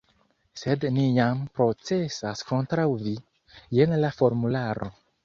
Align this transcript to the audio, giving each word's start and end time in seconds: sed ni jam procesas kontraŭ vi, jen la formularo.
sed 0.59 0.85
ni 0.93 1.03
jam 1.17 1.43
procesas 1.59 2.41
kontraŭ 2.53 2.87
vi, 3.05 3.13
jen 3.81 3.95
la 4.05 4.11
formularo. 4.23 4.91